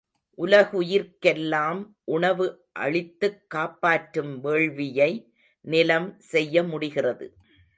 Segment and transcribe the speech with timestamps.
[0.37, 1.79] உலகுயிர்க்கெல்லாம்
[2.03, 2.45] உணவு
[2.73, 5.11] அளித்துக் காப்பாற்றும் வேள்வியை
[5.61, 7.27] நிலம் செய்ய முடிகிறது.